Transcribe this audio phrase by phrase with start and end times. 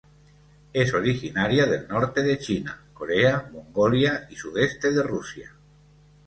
[0.73, 5.53] Es originaria del norte de China, Corea, Mongolia y sudeste de Rusia.